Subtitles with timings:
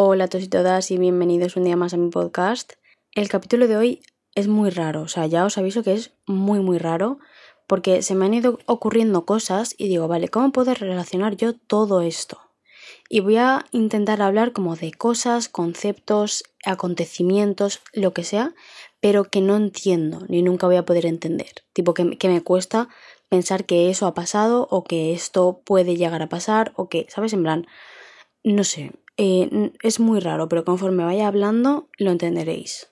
[0.00, 2.74] Hola a todos y todas y bienvenidos un día más a mi podcast.
[3.16, 4.00] El capítulo de hoy
[4.36, 7.18] es muy raro, o sea, ya os aviso que es muy muy raro
[7.66, 12.00] porque se me han ido ocurriendo cosas y digo, vale, ¿cómo puedo relacionar yo todo
[12.00, 12.38] esto?
[13.08, 18.54] Y voy a intentar hablar como de cosas, conceptos, acontecimientos, lo que sea,
[19.00, 21.64] pero que no entiendo ni nunca voy a poder entender.
[21.72, 22.88] Tipo que, que me cuesta
[23.28, 27.32] pensar que eso ha pasado o que esto puede llegar a pasar o que, ¿sabes?
[27.32, 27.66] En plan,
[28.44, 32.88] no sé, eh, es muy raro, pero conforme vaya hablando lo entenderéis.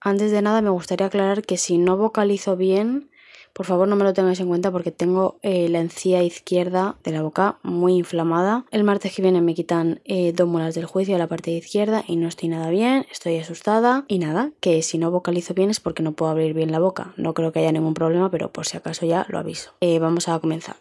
[0.00, 3.10] Antes de nada me gustaría aclarar que si no vocalizo bien,
[3.54, 7.12] por favor no me lo tengáis en cuenta porque tengo eh, la encía izquierda de
[7.12, 8.66] la boca muy inflamada.
[8.70, 12.04] El martes que viene me quitan eh, dos muelas del juicio a la parte izquierda
[12.06, 14.04] y no estoy nada bien, estoy asustada.
[14.06, 17.14] Y nada, que si no vocalizo bien es porque no puedo abrir bien la boca.
[17.16, 19.72] No creo que haya ningún problema, pero por si acaso ya lo aviso.
[19.80, 20.76] vamos a comenzar.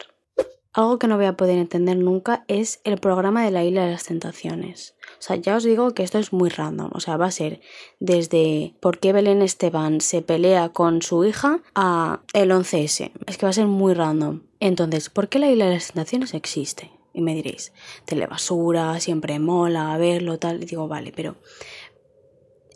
[0.78, 3.94] Algo que no voy a poder entender nunca es el programa de la isla de
[3.94, 4.94] las tentaciones.
[5.14, 6.92] O sea, ya os digo que esto es muy random.
[6.94, 7.62] O sea, va a ser
[8.00, 13.12] desde por qué Belén Esteban se pelea con su hija a el 11S.
[13.26, 14.44] Es que va a ser muy random.
[14.60, 16.92] Entonces, ¿por qué la isla de las tentaciones existe?
[17.12, 17.74] Y me diréis,
[18.06, 20.62] telebasura, siempre mola verlo, tal.
[20.62, 21.38] Y digo, vale, pero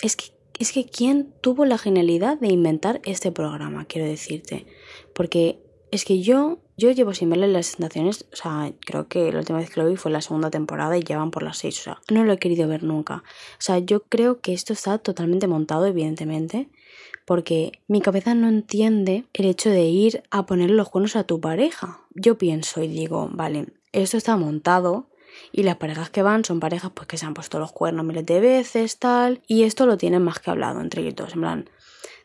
[0.01, 3.85] es que, es que ¿quién tuvo la genialidad de inventar este programa?
[3.85, 4.65] Quiero decirte.
[5.13, 9.39] Porque es que yo yo llevo sin verle las sensaciones, o sea, creo que la
[9.39, 11.79] última vez que lo vi fue la segunda temporada y ya van por las seis,
[11.79, 13.17] o sea, no lo he querido ver nunca.
[13.17, 16.69] O sea, yo creo que esto está totalmente montado, evidentemente,
[17.25, 21.39] porque mi cabeza no entiende el hecho de ir a poner los cuernos a tu
[21.39, 21.99] pareja.
[22.15, 25.07] Yo pienso y digo, vale, esto está montado
[25.51, 28.25] y las parejas que van son parejas pues que se han puesto los cuernos miles
[28.25, 31.69] de veces, tal, y esto lo tienen más que hablado entre ellos, en plan,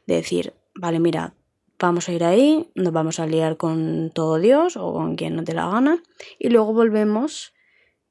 [0.06, 1.34] de decir, vale, mira,
[1.78, 5.44] vamos a ir ahí, nos vamos a liar con todo Dios o con quien no
[5.44, 6.02] te la gana
[6.38, 7.52] y luego volvemos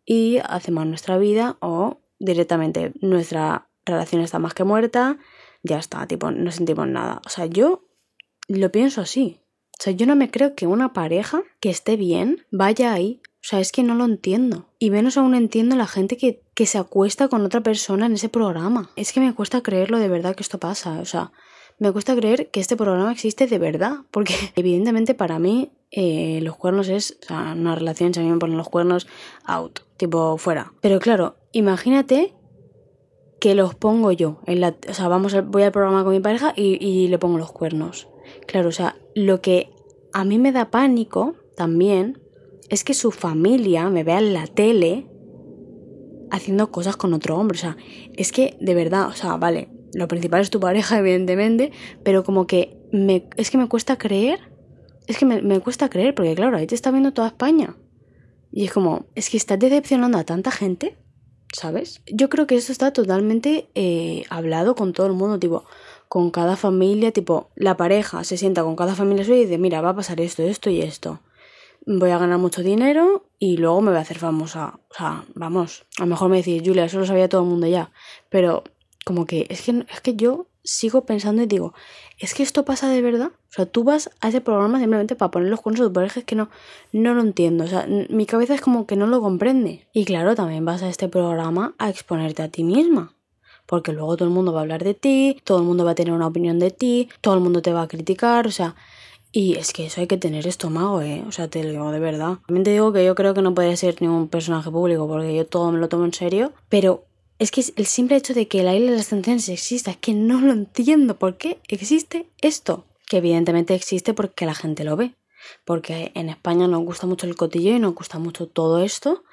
[0.05, 5.17] y hacemos nuestra vida o directamente nuestra relación está más que muerta,
[5.63, 7.21] ya está, tipo, no sentimos nada.
[7.25, 7.85] O sea, yo
[8.47, 9.41] lo pienso así.
[9.79, 13.21] O sea, yo no me creo que una pareja que esté bien vaya ahí.
[13.25, 14.69] O sea, es que no lo entiendo.
[14.79, 18.29] Y menos aún entiendo la gente que, que se acuesta con otra persona en ese
[18.29, 18.89] programa.
[18.95, 20.99] Es que me cuesta creerlo de verdad que esto pasa.
[20.99, 21.31] O sea,
[21.77, 26.55] me cuesta creer que este programa existe de verdad, porque evidentemente para mí eh, los
[26.55, 29.07] cuernos es, o sea, una relación, si a mí me ponen los cuernos,
[29.45, 30.73] out, tipo fuera.
[30.81, 32.33] Pero claro, imagínate
[33.39, 36.53] que los pongo yo, en la, o sea, vamos, voy al programa con mi pareja
[36.55, 38.07] y, y le pongo los cuernos.
[38.47, 39.71] Claro, o sea, lo que
[40.13, 42.21] a mí me da pánico también
[42.69, 45.07] es que su familia me vea en la tele
[46.31, 47.57] haciendo cosas con otro hombre.
[47.57, 47.77] O sea,
[48.15, 51.71] es que de verdad, o sea, vale, lo principal es tu pareja, evidentemente,
[52.03, 54.39] pero como que me, es que me cuesta creer,
[55.07, 57.77] es que me, cuesta creer, porque claro, ahí te está viendo toda España.
[58.51, 60.97] Y es como, es que estás decepcionando a tanta gente,
[61.53, 62.01] ¿sabes?
[62.07, 65.65] Yo creo que eso está totalmente eh, hablado con todo el mundo, tipo,
[66.07, 69.81] con cada familia, tipo, la pareja se sienta con cada familia suya y dice, mira,
[69.81, 71.21] va a pasar esto, esto y esto.
[71.85, 74.79] Voy a ganar mucho dinero y luego me voy a hacer famosa.
[74.89, 77.67] O sea, vamos, a lo mejor me decís, Julia, eso lo sabía todo el mundo
[77.67, 77.91] ya.
[78.29, 78.63] Pero
[79.05, 81.73] como que es que es que yo sigo pensando y digo,
[82.19, 83.27] es que esto pasa de verdad.
[83.27, 86.19] O sea, tú vas a ese programa simplemente para poner los cuernos a tu pareja,
[86.19, 86.49] es que no,
[86.91, 87.63] no lo entiendo.
[87.63, 89.87] O sea, mi cabeza es como que no lo comprende.
[89.93, 93.13] Y claro, también vas a este programa a exponerte a ti misma.
[93.67, 95.95] Porque luego todo el mundo va a hablar de ti, todo el mundo va a
[95.95, 98.75] tener una opinión de ti, todo el mundo te va a criticar, o sea,
[99.31, 101.23] y es que eso hay que tener estómago, ¿eh?
[101.27, 102.37] O sea, te lo digo de verdad.
[102.47, 105.45] También te digo que yo creo que no puede ser ningún personaje público porque yo
[105.45, 107.05] todo me lo tomo en serio, pero
[107.37, 110.13] es que el simple hecho de que la isla de las tentaciones exista, es que
[110.13, 112.85] no lo entiendo por qué existe esto.
[113.07, 115.15] Que evidentemente existe porque la gente lo ve.
[115.63, 119.23] Porque en España nos gusta mucho el cotillo y nos gusta mucho todo esto.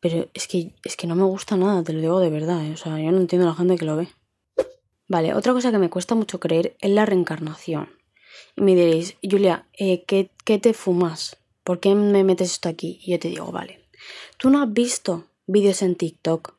[0.00, 2.64] Pero es que, es que no me gusta nada, te lo digo de verdad.
[2.64, 2.72] ¿eh?
[2.72, 4.08] O sea, yo no entiendo a la gente que lo ve.
[5.08, 7.90] Vale, otra cosa que me cuesta mucho creer es la reencarnación.
[8.56, 11.36] Y me diréis, Julia, eh, ¿qué, ¿qué te fumas?
[11.64, 13.00] ¿Por qué me metes esto aquí?
[13.02, 13.80] Y yo te digo, vale.
[14.38, 16.54] ¿Tú no has visto vídeos en TikTok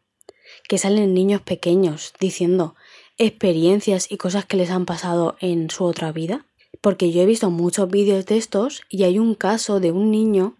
[0.67, 2.75] que salen niños pequeños diciendo
[3.17, 6.45] experiencias y cosas que les han pasado en su otra vida.
[6.81, 10.57] Porque yo he visto muchos vídeos de estos y hay un caso de un niño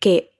[0.00, 0.30] que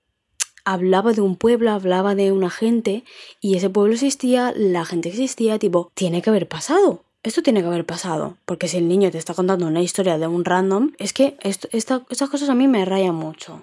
[0.64, 3.04] hablaba de un pueblo, hablaba de una gente
[3.40, 7.04] y ese pueblo existía, la gente existía, tipo, tiene que haber pasado.
[7.22, 10.26] Esto tiene que haber pasado, porque si el niño te está contando una historia de
[10.26, 13.62] un random, es que esto, estas cosas a mí me rayan mucho.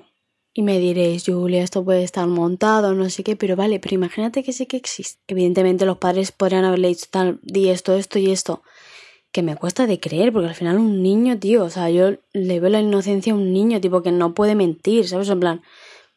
[0.53, 4.43] Y me diréis, Julia, esto puede estar montado, no sé qué, pero vale, pero imagínate
[4.43, 5.21] que sí que existe.
[5.27, 8.61] Evidentemente los padres podrían haberle dicho tal, di esto, esto y esto.
[9.31, 12.59] Que me cuesta de creer, porque al final un niño, tío, o sea, yo le
[12.59, 15.29] veo la inocencia a un niño, tipo, que no puede mentir, ¿sabes?
[15.29, 15.61] En plan,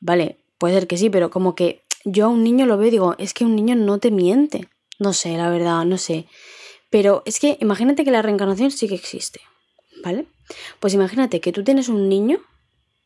[0.01, 2.91] vale, puede ser que sí, pero como que yo a un niño lo veo y
[2.91, 4.69] digo, es que un niño no te miente.
[4.99, 6.27] No sé, la verdad, no sé.
[6.91, 9.41] Pero es que imagínate que la reencarnación sí que existe,
[10.05, 10.27] ¿vale?
[10.81, 12.41] Pues imagínate que tú tienes un niño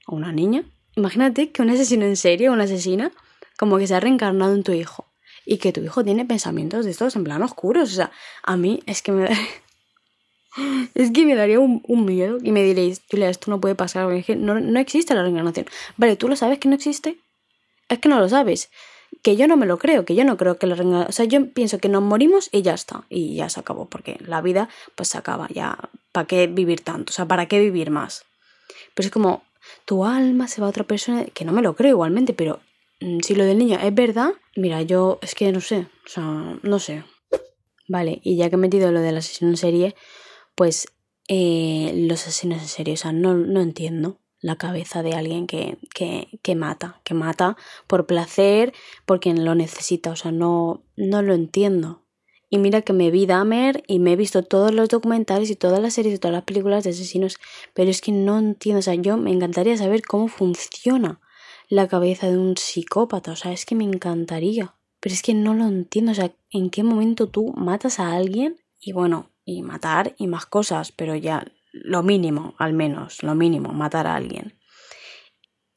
[0.06, 0.64] o una niña.
[0.98, 3.12] Imagínate que un asesino en serie una asesina
[3.56, 5.06] como que se ha reencarnado en tu hijo
[5.46, 7.92] y que tu hijo tiene pensamientos de estos en plan oscuros.
[7.92, 8.10] O sea,
[8.42, 9.28] a mí es que me
[10.94, 14.26] es que me daría un, miedo y me diréis, Julia, esto no puede pasar, es
[14.26, 15.66] que no, no existe la reencarnación.
[15.96, 17.20] Vale, ¿tú lo sabes que no existe?
[17.88, 18.68] Es que no lo sabes.
[19.22, 21.10] Que yo no me lo creo, que yo no creo que la reencarnación...
[21.10, 23.04] O sea, yo pienso que nos morimos y ya está.
[23.08, 25.46] Y ya se acabó, porque la vida pues se acaba.
[25.48, 25.78] Ya,
[26.10, 27.10] ¿para qué vivir tanto?
[27.10, 28.24] O sea, ¿para qué vivir más?
[28.94, 29.44] Pero es como,
[29.84, 32.60] tu alma se va a otra persona, que no me lo creo igualmente, pero
[33.00, 36.58] mm, si lo del niño es verdad, mira, yo es que no sé, o sea,
[36.62, 37.04] no sé.
[37.88, 39.94] Vale, y ya que he metido lo del asesino en serie,
[40.54, 40.88] pues
[41.28, 45.78] eh, los asesinos en serie, o sea, no, no entiendo la cabeza de alguien que,
[45.94, 47.56] que, que, mata, que mata
[47.86, 48.72] por placer,
[49.04, 52.02] porque lo necesita, o sea, no, no lo entiendo.
[52.50, 55.80] Y mira que me vi Dahmer y me he visto todos los documentales y todas
[55.80, 57.38] las series y todas las películas de asesinos,
[57.74, 61.20] pero es que no entiendo, o sea, yo me encantaría saber cómo funciona
[61.68, 65.52] la cabeza de un psicópata, o sea, es que me encantaría, pero es que no
[65.54, 70.14] lo entiendo, o sea, en qué momento tú matas a alguien y bueno, y matar
[70.16, 74.58] y más cosas, pero ya lo mínimo, al menos, lo mínimo, matar a alguien.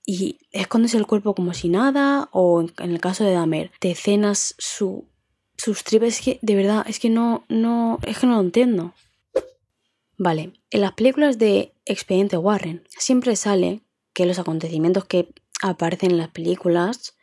[0.05, 4.55] Y escondes el cuerpo como si nada, o en el caso de Dahmer, te cenas
[4.57, 5.10] su
[5.63, 8.95] sus tripes es que, de verdad, es que no, no, es que no lo entiendo.
[10.17, 15.29] Vale, en las películas de Expediente Warren siempre sale que los acontecimientos que
[15.61, 17.15] aparecen en las películas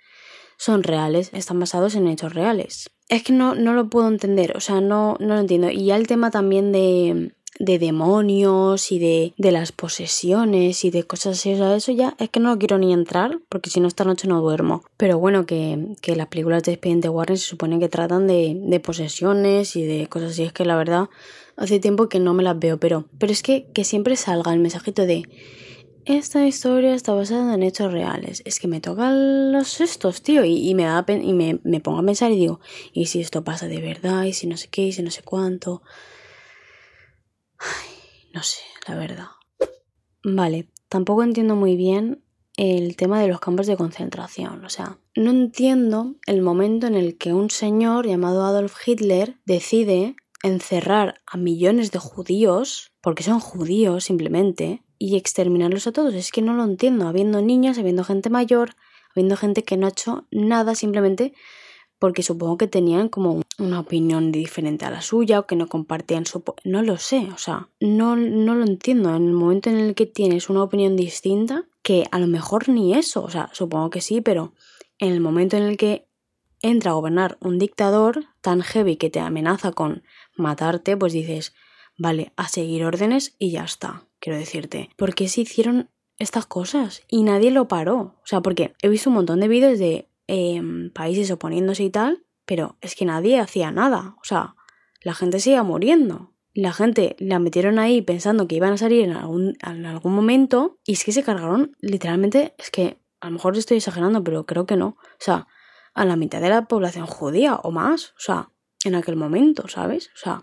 [0.57, 2.91] son reales, están basados en hechos reales.
[3.09, 5.71] Es que no, no lo puedo entender, o sea, no, no lo entiendo.
[5.71, 11.05] Y ya el tema también de, de demonios y de, de, las posesiones y de
[11.05, 11.55] cosas así.
[11.55, 14.05] O sea, eso ya es que no lo quiero ni entrar porque si no esta
[14.05, 14.85] noche no duermo.
[14.97, 18.81] Pero bueno, que, que las películas de Expediente Warren se supone que tratan de, de,
[18.81, 20.45] posesiones y de cosas así.
[20.45, 21.09] Es que la verdad
[21.57, 22.79] hace tiempo que no me las veo.
[22.79, 25.25] Pero, pero es que, que siempre salga el mensajito de
[26.05, 28.41] esta historia está basada en hechos reales.
[28.47, 31.99] Es que me tocan los estos, tío, y, y me da y me, me pongo
[31.99, 32.61] a pensar y digo,
[32.95, 34.25] ¿y si esto pasa de verdad?
[34.25, 34.87] ¿Y si no sé qué?
[34.87, 35.83] ¿Y si no sé cuánto?
[37.59, 39.29] Ay, no sé, la verdad.
[40.25, 42.23] Vale, tampoco entiendo muy bien
[42.57, 44.65] el tema de los campos de concentración.
[44.65, 50.17] O sea, no entiendo el momento en el que un señor llamado Adolf Hitler decide
[50.43, 56.15] encerrar a millones de judíos, porque son judíos simplemente, y exterminarlos a todos.
[56.15, 58.75] Es que no lo entiendo, habiendo niños, habiendo gente mayor,
[59.15, 61.35] habiendo gente que no ha hecho nada simplemente
[61.99, 66.27] porque supongo que tenían como una opinión diferente a la suya o que no compartían
[66.27, 66.43] su...
[66.65, 69.15] No lo sé, o sea, no, no lo entiendo.
[69.15, 72.95] En el momento en el que tienes una opinión distinta, que a lo mejor ni
[72.95, 74.53] eso, o sea, supongo que sí, pero
[74.99, 76.09] en el momento en el que
[76.63, 80.03] entra a gobernar un dictador tan heavy que te amenaza con
[80.37, 81.55] matarte, pues dices,
[81.97, 84.91] vale, a seguir órdenes y ya está, quiero decirte.
[84.97, 87.03] ¿Por qué se hicieron estas cosas?
[87.09, 88.17] Y nadie lo paró.
[88.23, 92.27] O sea, porque he visto un montón de vídeos de Em, países oponiéndose y tal,
[92.45, 94.15] pero es que nadie hacía nada.
[94.21, 94.57] O sea,
[95.03, 96.35] la gente se iba muriendo.
[96.53, 100.81] La gente la metieron ahí pensando que iban a salir en algún, en algún momento
[100.85, 104.67] y es que se cargaron literalmente, es que a lo mejor estoy exagerando, pero creo
[104.67, 104.89] que no.
[104.89, 105.47] O sea,
[105.95, 108.11] a la mitad de la población judía o más.
[108.11, 108.51] O sea,
[108.85, 110.11] en aquel momento, ¿sabes?
[110.15, 110.43] O sea,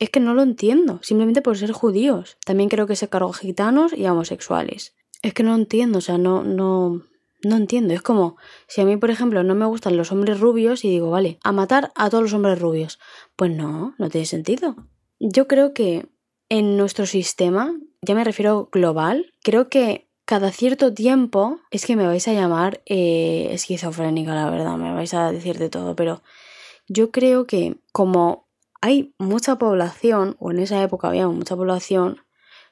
[0.00, 2.36] es que no lo entiendo, simplemente por ser judíos.
[2.44, 4.96] También creo que se cargó gitanos y homosexuales.
[5.22, 7.02] Es que no entiendo, o sea, no, no,
[7.44, 8.36] no entiendo, es como
[8.66, 11.52] si a mí, por ejemplo, no me gustan los hombres rubios y digo, vale, a
[11.52, 12.98] matar a todos los hombres rubios.
[13.36, 14.76] Pues no, no tiene sentido.
[15.18, 16.06] Yo creo que
[16.48, 22.06] en nuestro sistema, ya me refiero global, creo que cada cierto tiempo, es que me
[22.06, 26.22] vais a llamar eh, esquizofrénica, la verdad, me vais a decir de todo, pero
[26.88, 28.48] yo creo que como
[28.80, 32.22] hay mucha población, o en esa época había mucha población,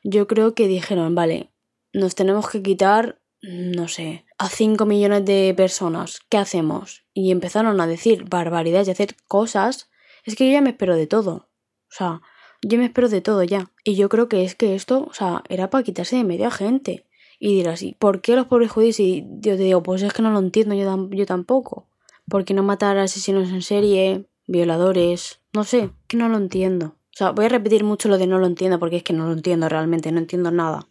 [0.02, 1.50] yo creo que dijeron, vale,
[1.92, 7.04] nos tenemos que quitar no sé, a 5 millones de personas, ¿qué hacemos?
[7.14, 9.88] Y empezaron a decir barbaridades y hacer cosas.
[10.24, 11.32] Es que yo ya me espero de todo.
[11.32, 12.22] O sea,
[12.60, 13.70] yo me espero de todo ya.
[13.84, 17.06] Y yo creo que es que esto, o sea, era para quitarse de media gente.
[17.38, 18.98] Y dirás, así, ¿por qué los pobres judíos?
[18.98, 21.88] Y yo te digo, pues es que no lo entiendo yo, yo tampoco.
[22.28, 25.38] ¿Por qué no matar a asesinos en serie, violadores?
[25.52, 26.86] No sé, que no lo entiendo.
[26.86, 29.26] O sea, voy a repetir mucho lo de no lo entiendo porque es que no
[29.26, 30.88] lo entiendo realmente, no entiendo nada.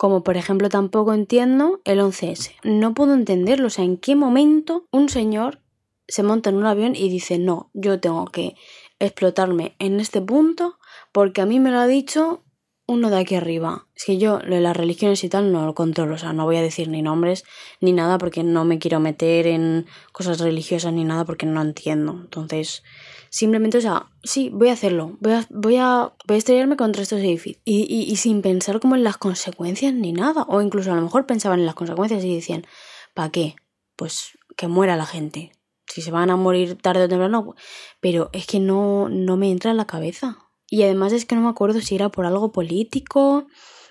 [0.00, 2.52] Como por ejemplo tampoco entiendo el 11S.
[2.64, 5.60] No puedo entenderlo, o sea, en qué momento un señor
[6.08, 8.56] se monta en un avión y dice, no, yo tengo que
[8.98, 10.78] explotarme en este punto
[11.12, 12.42] porque a mí me lo ha dicho
[12.86, 13.88] uno de aquí arriba.
[13.94, 16.46] Es que yo lo de las religiones y tal no lo controlo, o sea, no
[16.46, 17.44] voy a decir ni nombres
[17.82, 22.12] ni nada porque no me quiero meter en cosas religiosas ni nada porque no entiendo.
[22.12, 22.84] Entonces,
[23.30, 25.16] simplemente, o sea, sí, voy a hacerlo.
[25.20, 27.62] Voy a, voy a, voy a estrellarme contra estos edificios.
[27.64, 30.44] Y, y, sin pensar como en las consecuencias ni nada.
[30.48, 32.66] O incluso a lo mejor pensaban en las consecuencias y decían,
[33.14, 33.56] ¿para qué?
[33.96, 35.52] Pues que muera la gente.
[35.86, 37.54] Si se van a morir tarde o temprano.
[38.00, 40.38] Pero es que no, no me entra en la cabeza.
[40.68, 43.46] Y además es que no me acuerdo si era por algo político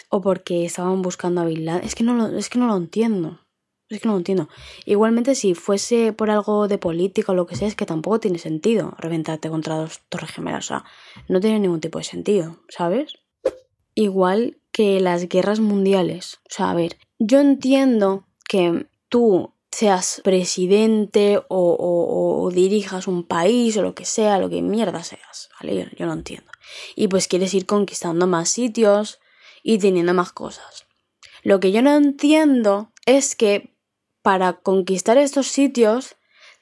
[0.10, 3.40] o porque estaban buscando a Bin Es que no lo, es que no lo entiendo.
[3.90, 4.50] Es que no lo entiendo.
[4.86, 8.38] Igualmente, si fuese por algo de política o lo que sea, es que tampoco tiene
[8.38, 10.66] sentido reventarte contra dos torres gemelas.
[10.66, 10.86] O sea,
[11.28, 13.14] no tiene ningún tipo de sentido, ¿sabes?
[13.96, 16.40] Igual que las guerras mundiales.
[16.46, 23.76] O sea, a ver, yo entiendo que tú seas presidente o, o, dirijas un país
[23.78, 25.76] o lo que sea, lo que mierda seas, ¿vale?
[25.76, 26.52] Yo, yo lo entiendo.
[26.96, 29.20] Y pues quieres ir conquistando más sitios
[29.64, 30.86] y teniendo más cosas.
[31.44, 33.76] Lo que yo no entiendo es que
[34.22, 36.16] para conquistar estos sitios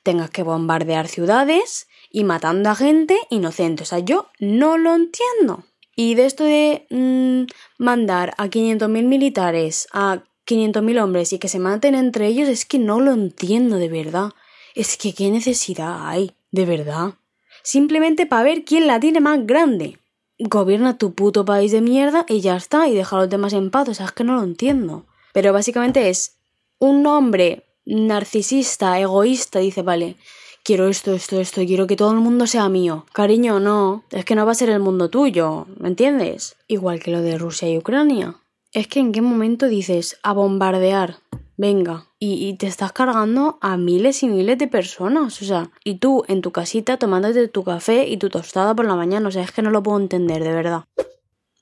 [0.03, 3.83] tengas que bombardear ciudades y matando a gente inocente.
[3.83, 5.65] O sea, yo no lo entiendo.
[5.95, 7.43] Y de esto de mmm,
[7.77, 12.79] mandar a 500.000 militares a 500.000 hombres y que se maten entre ellos es que
[12.79, 14.31] no lo entiendo de verdad.
[14.75, 17.15] Es que qué necesidad hay, de verdad.
[17.63, 19.99] Simplemente para ver quién la tiene más grande.
[20.39, 23.71] Gobierna tu puto país de mierda y ya está, y deja a los demás en
[23.71, 23.89] paz.
[23.89, 25.05] O sea, es que no lo entiendo.
[25.33, 26.36] Pero básicamente es
[26.79, 30.15] un hombre narcisista, egoísta, dice, vale,
[30.63, 33.05] quiero esto, esto, esto, quiero que todo el mundo sea mío.
[33.13, 36.55] Cariño, no, es que no va a ser el mundo tuyo, ¿me entiendes?
[36.67, 38.35] Igual que lo de Rusia y Ucrania
[38.73, 41.17] es que en qué momento dices a bombardear,
[41.57, 46.23] venga, y, te estás cargando a miles y miles de personas, o sea, y tú
[46.27, 49.51] en tu casita tomándote tu café y tu tostada por la mañana, o sea, es
[49.51, 50.85] que no lo puedo entender, de verdad.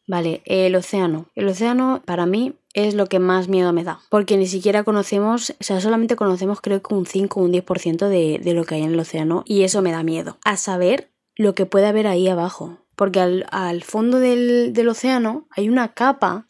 [0.08, 1.28] Vale, el océano.
[1.36, 5.52] El océano para mí es lo que más miedo me da, porque ni siquiera conocemos,
[5.60, 8.76] o sea, solamente conocemos creo que un 5 o un 10% de, de lo que
[8.76, 10.38] hay en el océano y eso me da miedo.
[10.44, 15.48] A saber lo que puede haber ahí abajo, porque al, al fondo del, del océano
[15.56, 16.46] hay una capa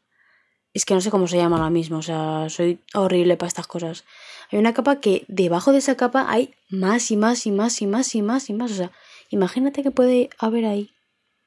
[0.75, 3.65] es que no sé cómo se llama ahora mismo, o sea, soy horrible para estas
[3.65, 4.03] cosas.
[4.51, 7.88] Hay una capa que debajo de esa capa hay más y más y más y
[7.88, 8.72] más y más y más.
[8.72, 8.91] O sea,
[9.29, 10.91] imagínate que puede haber ahí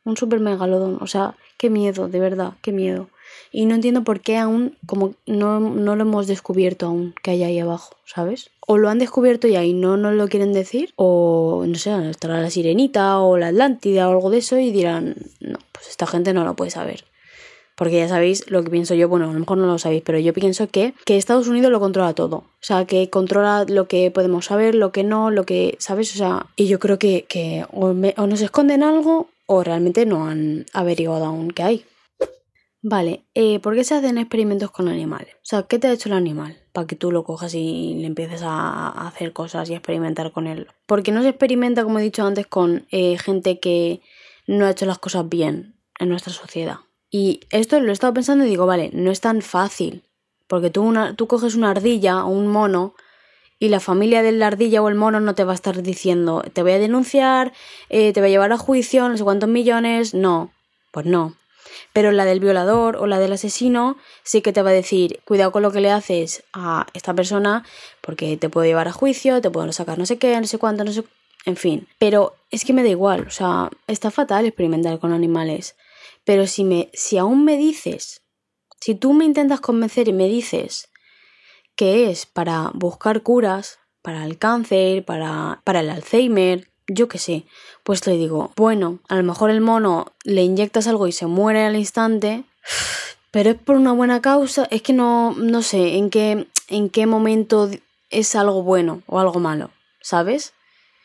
[0.05, 0.97] un super megalodón.
[1.03, 3.11] O sea, qué miedo, de verdad, qué miedo.
[3.51, 7.45] Y no entiendo por qué aún, como no, no lo hemos descubierto aún que hay
[7.45, 8.51] ahí abajo, ¿sabes?
[8.67, 12.41] O lo han descubierto y ahí no nos lo quieren decir, o no sé, estará
[12.41, 16.35] la sirenita o la Atlántida o algo de eso y dirán, no, pues esta gente
[16.35, 17.05] no lo puede saber.
[17.79, 20.19] Porque ya sabéis lo que pienso yo, bueno, a lo mejor no lo sabéis, pero
[20.19, 22.39] yo pienso que, que Estados Unidos lo controla todo.
[22.39, 26.13] O sea, que controla lo que podemos saber, lo que no, lo que, ¿sabes?
[26.13, 30.07] O sea, y yo creo que, que o, me, o nos esconden algo o realmente
[30.07, 31.85] no han averiguado aún qué hay.
[32.81, 35.35] Vale, eh, ¿por qué se hacen experimentos con animales?
[35.37, 36.57] O sea, ¿qué te ha hecho el animal?
[36.73, 40.47] Para que tú lo cojas y le empieces a, hacer cosas y a experimentar con
[40.47, 40.69] él.
[40.87, 44.01] Porque no se experimenta, como he dicho antes, con eh, gente que
[44.47, 46.79] no ha hecho las cosas bien en nuestra sociedad.
[47.11, 50.05] Y esto lo he estado pensando y digo, vale, no es tan fácil.
[50.47, 52.95] Porque tú, una, tú coges una ardilla o un mono
[53.59, 56.45] y la familia de la ardilla o el mono no te va a estar diciendo,
[56.53, 57.53] te voy a denunciar,
[57.89, 60.15] eh, te voy a llevar a juicio, no sé cuántos millones.
[60.15, 60.53] No,
[60.93, 61.35] pues no.
[61.93, 65.53] Pero la del violador o la del asesino sí que te va a decir, cuidado
[65.53, 67.65] con lo que le haces a esta persona
[68.01, 70.85] porque te puedo llevar a juicio, te puedo sacar no sé qué, no sé cuánto,
[70.85, 71.05] no sé...
[71.45, 71.89] En fin.
[71.99, 75.77] Pero es que me da igual, o sea, está fatal experimentar con animales.
[76.25, 78.23] Pero si, me, si aún me dices,
[78.81, 80.91] si tú me intentas convencer y me dices
[81.75, 87.45] que es para buscar curas, para el cáncer, para, para el Alzheimer, yo qué sé,
[87.85, 91.65] pues le digo, bueno, a lo mejor el mono le inyectas algo y se muere
[91.65, 92.45] al instante,
[93.31, 97.07] pero es por una buena causa, es que no, no sé en qué, en qué
[97.07, 97.71] momento
[98.11, 100.55] es algo bueno o algo malo, ¿sabes?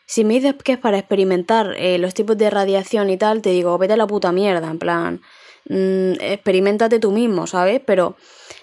[0.06, 3.50] Si me dices que es para experimentar eh, los tipos de radiación y tal, te
[3.50, 5.22] digo, vete a la puta mierda, en plan,
[5.68, 7.82] mmm, experimentate tú mismo, ¿sabes?
[7.86, 8.16] Pero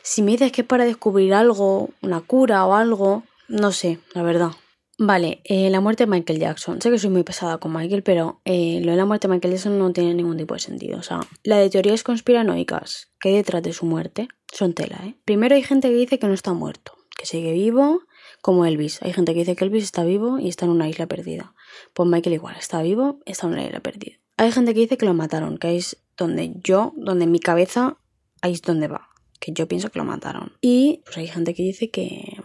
[0.02, 4.22] si me dices que es para descubrir algo, una cura o algo, no sé, la
[4.22, 4.52] verdad.
[5.02, 6.82] Vale, eh, la muerte de Michael Jackson.
[6.82, 9.54] Sé que soy muy pesada con Michael, pero eh, lo de la muerte de Michael
[9.54, 10.98] Jackson no tiene ningún tipo de sentido.
[10.98, 15.14] O sea, la de teorías conspiranoicas que hay detrás de su muerte son tela, ¿eh?
[15.24, 18.02] Primero hay gente que dice que no está muerto, que sigue vivo,
[18.42, 19.00] como Elvis.
[19.00, 21.54] Hay gente que dice que Elvis está vivo y está en una isla perdida.
[21.94, 24.18] Pues Michael igual, está vivo, está en una isla perdida.
[24.36, 27.96] Hay gente que dice que lo mataron, que es donde yo, donde mi cabeza,
[28.42, 29.08] ahí es donde va.
[29.38, 30.52] Que yo pienso que lo mataron.
[30.60, 32.36] Y pues hay gente que dice que,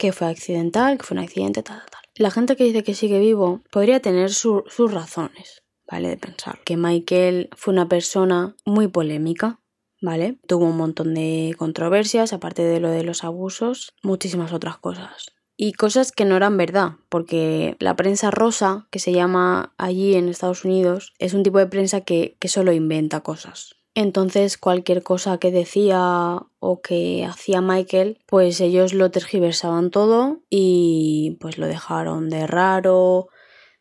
[0.00, 2.00] que fue accidental, que fue un accidente, tal, tal.
[2.16, 6.08] La gente que dice que sigue vivo podría tener su, sus razones, ¿vale?
[6.08, 9.60] De pensar que Michael fue una persona muy polémica,
[10.00, 10.40] ¿vale?
[10.48, 15.32] Tuvo un montón de controversias, aparte de lo de los abusos, muchísimas otras cosas.
[15.54, 20.30] Y cosas que no eran verdad, porque la prensa rosa, que se llama allí en
[20.30, 23.76] Estados Unidos, es un tipo de prensa que, que solo inventa cosas.
[23.94, 31.36] Entonces cualquier cosa que decía o que hacía Michael, pues ellos lo tergiversaban todo y
[31.40, 33.28] pues lo dejaron de raro,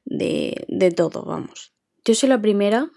[0.06, 1.74] de, de todo, vamos.
[2.06, 2.89] Yo soy la primera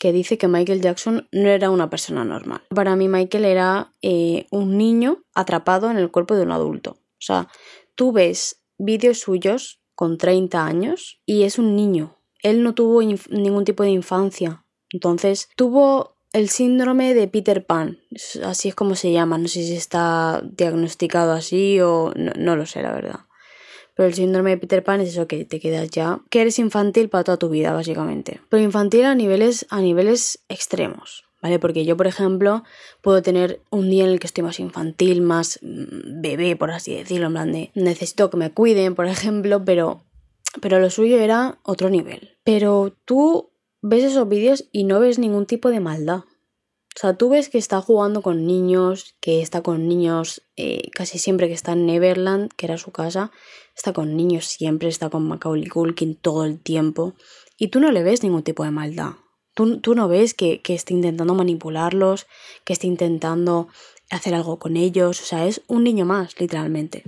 [0.00, 2.62] que dice que Michael Jackson no era una persona normal.
[2.74, 6.90] Para mí Michael era eh, un niño atrapado en el cuerpo de un adulto.
[6.90, 7.48] O sea,
[7.94, 12.18] tú ves vídeos suyos con 30 años y es un niño.
[12.42, 14.66] Él no tuvo ningún tipo de infancia.
[14.90, 18.00] Entonces, tuvo el síndrome de Peter Pan,
[18.44, 19.38] así es como se llama.
[19.38, 23.20] No sé si está diagnosticado así o no, lo sé, la verdad.
[23.94, 27.08] Pero el síndrome de Peter Pan es eso que te quedas ya, que eres infantil
[27.08, 28.40] para toda tu vida, básicamente.
[28.48, 31.24] Pero infantil a niveles, a niveles extremos.
[31.40, 31.58] ¿Vale?
[31.58, 32.64] Porque yo, por ejemplo,
[33.00, 36.96] puedo tener un día en el que estoy más infantil, más mm, bebé, por así
[36.96, 40.02] decirlo, en plan de necesito que me cuiden, por ejemplo, pero,
[40.60, 42.38] pero lo suyo era otro nivel.
[42.42, 43.50] Pero tú
[43.86, 46.20] ves esos vídeos y no ves ningún tipo de maldad.
[46.96, 51.18] O sea, tú ves que está jugando con niños, que está con niños eh, casi
[51.18, 53.30] siempre que está en Neverland, que era su casa,
[53.76, 57.12] está con niños siempre, está con Macaulay Culkin todo el tiempo,
[57.58, 59.16] y tú no le ves ningún tipo de maldad.
[59.52, 62.26] Tú, tú no ves que, que esté intentando manipularlos,
[62.64, 63.68] que esté intentando
[64.08, 67.02] hacer algo con ellos, o sea, es un niño más, literalmente.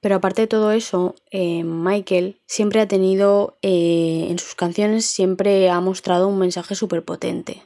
[0.00, 5.70] Pero aparte de todo eso, eh, Michael siempre ha tenido, eh, en sus canciones, siempre
[5.70, 7.62] ha mostrado un mensaje súper potente.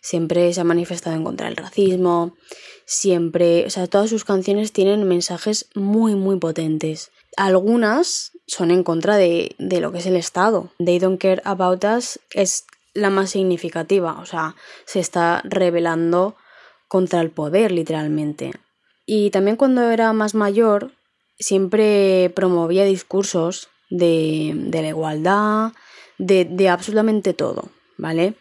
[0.00, 2.36] Siempre se ha manifestado en contra del racismo,
[2.84, 9.16] siempre, o sea, todas sus canciones tienen mensajes muy, muy potentes algunas son en contra
[9.16, 10.70] de, de, lo que es el Estado.
[10.78, 14.56] They Don't Care About Us es la más significativa, o sea,
[14.86, 16.36] se está rebelando
[16.88, 18.52] contra el poder literalmente.
[19.04, 20.92] Y también cuando era más mayor,
[21.38, 25.72] siempre promovía discursos de, de la igualdad,
[26.18, 28.34] de, de absolutamente todo, ¿vale?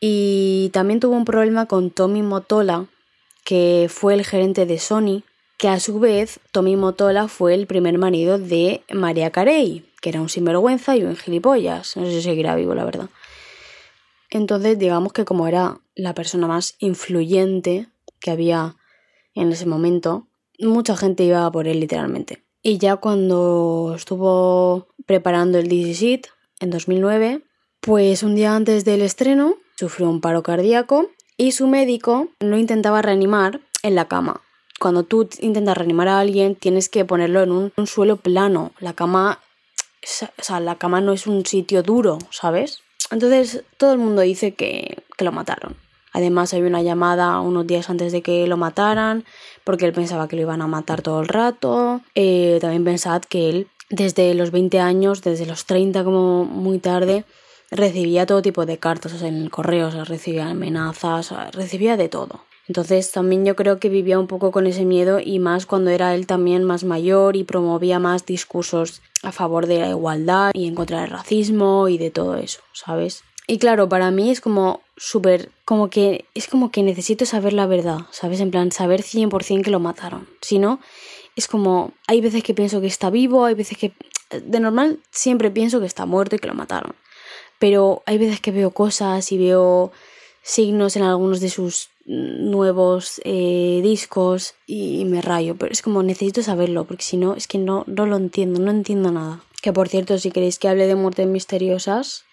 [0.00, 2.86] Y también tuvo un problema con Tommy Motola,
[3.44, 5.22] que fue el gerente de Sony
[5.56, 10.20] que a su vez Tommy Motola fue el primer marido de María Carey, que era
[10.20, 11.96] un sinvergüenza y un gilipollas.
[11.96, 13.08] No sé si seguirá vivo, la verdad.
[14.30, 17.88] Entonces, digamos que como era la persona más influyente
[18.20, 18.76] que había
[19.34, 20.26] en ese momento,
[20.60, 22.42] mucha gente iba por él literalmente.
[22.62, 26.22] Y ya cuando estuvo preparando el DC
[26.60, 27.42] en 2009,
[27.80, 33.02] pues un día antes del estreno sufrió un paro cardíaco y su médico lo intentaba
[33.02, 34.40] reanimar en la cama
[34.84, 38.72] cuando tú intentas reanimar a alguien, tienes que ponerlo en un, suelo plano.
[38.80, 39.40] La cama,
[40.02, 42.80] o sea, la cama no es un sitio duro, ¿sabes?
[43.10, 45.76] Entonces todo el mundo dice que, lo mataron.
[46.14, 49.24] Además hay una llamada unos días antes de que lo mataran,
[49.64, 52.00] porque él pensaba que lo iban a matar todo el rato.
[52.14, 57.24] Eh, también pensad que él, desde los 20 años, desde los 30 como muy tarde,
[57.70, 62.44] recibía todo tipo de cartas en el correo, o recibía amenazas, recibía de todo.
[62.68, 66.14] Entonces también yo creo que vivía un poco con ese miedo y más cuando era
[66.14, 70.74] él también más mayor y promovía más discursos a favor de la igualdad y en
[70.74, 73.22] contra del racismo y de todo eso, ¿sabes?
[73.46, 77.66] Y claro, para mí es como súper, como que, es como que necesito saber la
[77.66, 78.40] verdad, ¿sabes?
[78.40, 80.28] En plan, saber 100% que lo mataron.
[80.40, 80.80] Si no,
[81.36, 83.92] es como, hay veces que pienso que está vivo, hay veces que,
[84.30, 86.94] de normal, siempre pienso que está muerto y que lo mataron.
[87.58, 89.92] Pero hay veces que veo cosas y veo
[90.42, 96.42] signos en algunos de sus nuevos eh, discos y, me rayo, pero es como necesito
[96.42, 99.42] saberlo porque si no es que no, no lo entiendo, no entiendo nada.
[99.62, 102.24] Que por cierto, si queréis que hable de muertes misteriosas,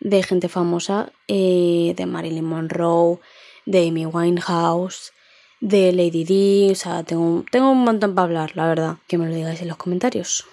[0.00, 3.18] de gente famosa, eh, de Marilyn Monroe,
[3.66, 5.12] de Amy Winehouse,
[5.60, 9.28] de Lady D, o sea, tengo, tengo un montón para hablar, la verdad, que me
[9.28, 10.46] lo digáis en los comentarios.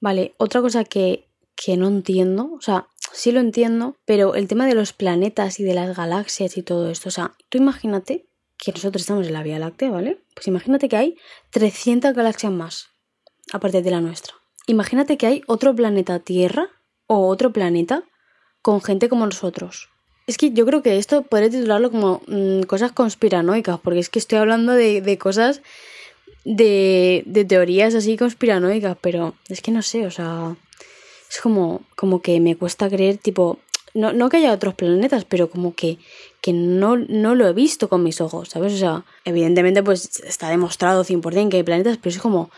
[0.00, 4.66] Vale, otra cosa que, que no entiendo, o sea, sí lo entiendo, pero el tema
[4.66, 8.72] de los planetas y de las galaxias y todo esto, o sea, tú imagínate que
[8.72, 10.22] nosotros estamos en la Vía Láctea, ¿vale?
[10.34, 11.16] Pues imagínate que hay
[11.50, 12.90] 300 galaxias más,
[13.52, 14.34] aparte de la nuestra.
[14.66, 16.68] Imagínate que hay otro planeta Tierra
[17.06, 18.04] o otro planeta
[18.62, 19.88] con gente como nosotros.
[20.26, 24.18] Es que yo creo que esto podría titularlo como mm, cosas conspiranoicas, porque es que
[24.18, 25.62] estoy hablando de, de cosas,
[26.44, 30.56] de, de teorías así conspiranoicas, pero es que no sé, o sea,
[31.30, 33.58] es como, como que me cuesta creer, tipo,
[33.94, 35.98] no, no que haya otros planetas, pero como que,
[36.40, 38.74] que no, no lo he visto con mis ojos, ¿sabes?
[38.74, 42.50] O sea, evidentemente pues está demostrado 100% que hay planetas, pero es como,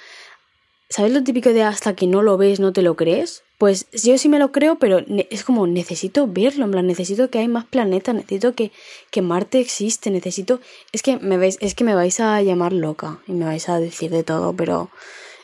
[0.92, 3.44] ¿sabes lo típico de hasta que no lo ves no te lo crees?
[3.57, 7.38] Pues yo sí me lo creo, pero es como necesito verlo, en plan, necesito que
[7.38, 8.72] hay más planetas, necesito que,
[9.11, 10.61] que Marte existe, necesito...
[10.92, 13.81] Es que, me vais, es que me vais a llamar loca y me vais a
[13.81, 14.90] decir de todo, pero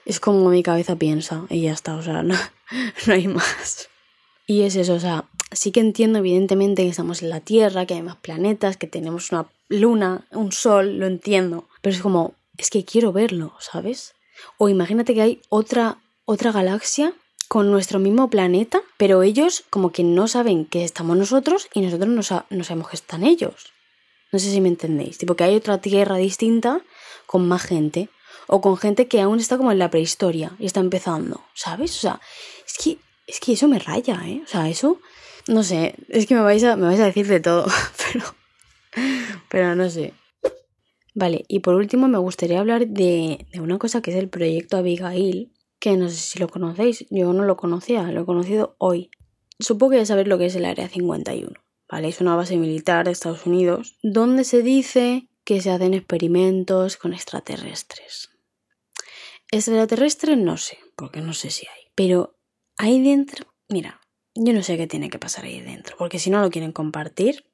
[0.05, 2.35] es como mi cabeza piensa y ya está, o sea, no,
[3.07, 3.89] no hay más.
[4.47, 7.95] Y es eso, o sea, sí que entiendo evidentemente que estamos en la Tierra, que
[7.95, 12.69] hay más planetas, que tenemos una luna, un sol, lo entiendo, pero es como, es
[12.69, 14.15] que quiero verlo, ¿sabes?
[14.57, 17.15] O imagínate que hay otra, otra galaxia
[17.49, 22.09] con nuestro mismo planeta, pero ellos como que no saben que estamos nosotros y nosotros
[22.09, 23.73] no, sabemos que están ellos.
[24.31, 25.17] No sé si me entendéis.
[25.17, 26.83] Tipo que hay otra tierra distinta
[27.27, 28.11] con más gente.
[28.47, 31.43] O con gente que aún está como en la prehistoria y está empezando.
[31.55, 31.97] ¿Sabes?
[31.97, 32.21] O sea,
[32.67, 34.43] es que, es que eso me raya, ¿eh?
[34.45, 35.01] O sea, eso.
[35.47, 35.95] No sé.
[36.09, 37.67] Es que me vais a, me vais a decir de todo.
[38.13, 38.35] Pero.
[39.49, 40.15] Pero no sé.
[41.19, 45.53] Vale, y por último me gustaría hablar de, una cosa que es el proyecto Abigail,
[45.81, 49.11] que no sé si lo conocéis, yo no lo conocía, lo he conocido hoy.
[49.59, 52.07] Supongo que ya sabéis lo que es el Área 51, ¿vale?
[52.07, 57.13] Es una base militar de Estados Unidos donde se dice que se hacen experimentos con
[57.13, 58.29] extraterrestres.
[59.51, 62.39] Extraterrestres no sé, porque no sé si hay, pero
[62.77, 64.01] ahí dentro, mira,
[64.37, 67.45] yo no sé qué tiene que pasar ahí dentro, porque si no lo quieren compartir,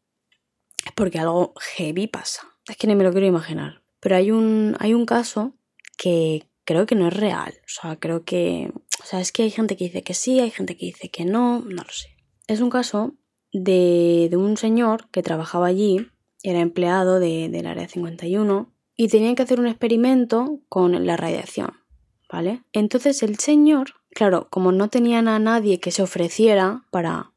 [0.85, 2.54] es porque algo heavy pasa.
[2.69, 3.83] Es que ni me lo quiero imaginar.
[4.01, 5.55] Pero hay un, hay un caso
[5.97, 7.55] que creo que no es real.
[7.65, 8.73] O sea, creo que...
[9.03, 11.25] O sea, es que hay gente que dice que sí, hay gente que dice que
[11.25, 12.17] no, no lo sé.
[12.47, 13.15] Es un caso
[13.53, 16.07] de, de un señor que trabajaba allí,
[16.43, 21.73] era empleado de, del Área 51 y tenía que hacer un experimento con la radiación,
[22.31, 22.63] ¿vale?
[22.73, 27.33] Entonces el señor, claro, como no tenían a nadie que se ofreciera para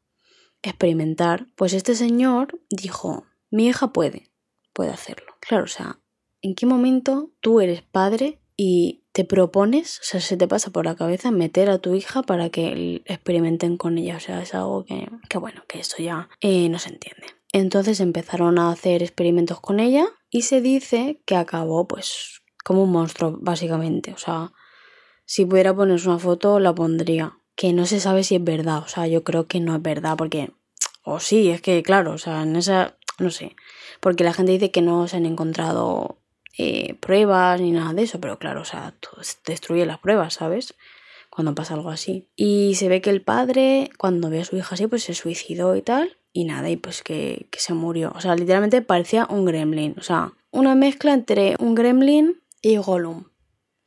[0.62, 4.27] experimentar, pues este señor dijo, mi hija puede,
[4.78, 5.34] puede hacerlo.
[5.40, 6.00] Claro, o sea,
[6.44, 10.86] ¿en qué momento tú eres padre y te propones, o sea, se te pasa por
[10.86, 14.18] la cabeza meter a tu hija para que experimenten con ella.
[14.18, 17.26] O sea, es algo que, que bueno, que eso ya eh, no se entiende.
[17.52, 22.92] Entonces empezaron a hacer experimentos con ella y se dice que acabó pues como un
[22.92, 24.14] monstruo, básicamente.
[24.14, 24.52] O sea,
[25.26, 27.40] si pudiera ponerse una foto, la pondría.
[27.56, 28.84] Que no se sabe si es verdad.
[28.86, 30.52] O sea, yo creo que no es verdad porque...
[31.04, 32.97] O sí, es que claro, o sea, en esa...
[33.20, 33.56] No sé.
[34.00, 36.18] Porque la gente dice que no se han encontrado
[36.58, 38.96] eh, pruebas ni nada de eso, pero claro, o sea,
[39.46, 40.76] destruye las pruebas, ¿sabes?
[41.30, 42.30] Cuando pasa algo así.
[42.36, 45.76] Y se ve que el padre, cuando ve a su hija así, pues se suicidó
[45.76, 48.12] y tal, y nada, y pues que, que se murió.
[48.16, 53.26] O sea, literalmente parecía un gremlin, o sea, una mezcla entre un gremlin y Gollum.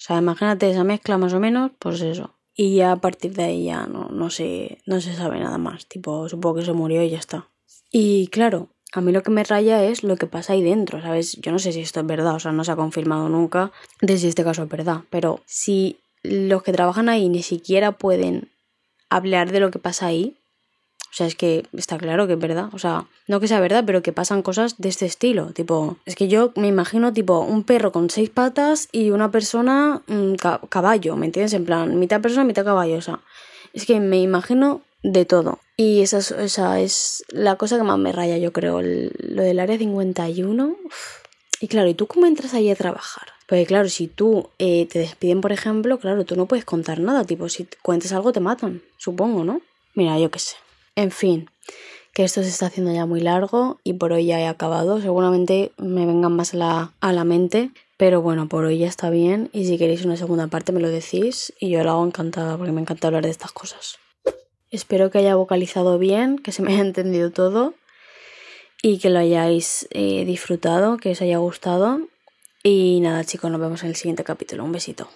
[0.00, 2.38] O sea, imagínate esa mezcla más o menos, pues eso.
[2.54, 5.86] Y ya a partir de ahí ya no, no, se, no se sabe nada más.
[5.86, 7.48] Tipo, supongo que se murió y ya está.
[7.90, 11.36] Y claro, a mí lo que me raya es lo que pasa ahí dentro, ¿sabes?
[11.40, 14.18] Yo no sé si esto es verdad, o sea, no se ha confirmado nunca de
[14.18, 18.50] si este caso es verdad, pero si los que trabajan ahí ni siquiera pueden
[19.08, 20.36] hablar de lo que pasa ahí,
[21.10, 23.84] o sea, es que está claro que es verdad, o sea, no que sea verdad,
[23.84, 27.64] pero que pasan cosas de este estilo, tipo, es que yo me imagino tipo un
[27.64, 31.52] perro con seis patas y una persona un caballo, ¿me entiendes?
[31.54, 33.20] En plan, mitad persona, mitad caballo, o sea,
[33.72, 35.60] es que me imagino de todo.
[35.76, 39.60] Y esa es, esa es la cosa que más me raya, yo creo, lo del
[39.60, 40.76] área 51.
[41.60, 43.28] Y claro, ¿y tú cómo entras ahí a trabajar?
[43.46, 47.24] Porque claro, si tú eh, te despiden, por ejemplo, claro, tú no puedes contar nada,
[47.24, 49.60] tipo, si cuentas algo te matan, supongo, ¿no?
[49.94, 50.56] Mira, yo qué sé.
[50.96, 51.50] En fin,
[52.12, 55.00] que esto se está haciendo ya muy largo y por hoy ya he acabado.
[55.00, 59.10] Seguramente me vengan más a la, a la mente, pero bueno, por hoy ya está
[59.10, 62.56] bien y si queréis una segunda parte me lo decís y yo lo hago encantada
[62.56, 63.99] porque me encanta hablar de estas cosas.
[64.70, 67.74] Espero que haya vocalizado bien, que se me haya entendido todo
[68.82, 72.00] y que lo hayáis eh, disfrutado, que os haya gustado.
[72.62, 74.64] Y nada chicos, nos vemos en el siguiente capítulo.
[74.64, 75.08] Un besito.